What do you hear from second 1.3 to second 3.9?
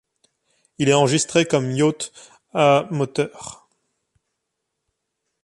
comme yacht à moteur.